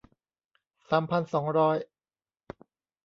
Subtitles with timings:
[0.89, 1.77] สามพันสองร้อย